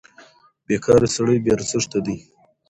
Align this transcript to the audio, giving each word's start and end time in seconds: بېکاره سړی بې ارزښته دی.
بېکاره 0.65 1.07
سړی 1.15 1.37
بې 1.43 1.49
ارزښته 1.55 1.99
دی. 2.05 2.17